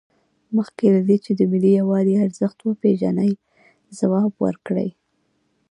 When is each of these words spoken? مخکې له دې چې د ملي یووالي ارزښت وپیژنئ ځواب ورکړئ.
مخکې 0.57 0.85
له 0.95 1.01
دې 1.07 1.17
چې 1.25 1.31
د 1.39 1.41
ملي 1.51 1.71
یووالي 1.79 2.13
ارزښت 2.25 2.57
وپیژنئ 2.61 3.31
ځواب 3.99 4.31
ورکړئ. 4.45 4.89